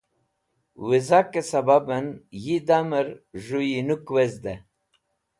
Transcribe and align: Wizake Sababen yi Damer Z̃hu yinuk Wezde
Wizake 0.87 1.41
Sababen 1.49 2.07
yi 2.43 2.57
Damer 2.67 3.07
Z̃hu 3.43 3.61
yinuk 3.69 4.05
Wezde 4.13 4.53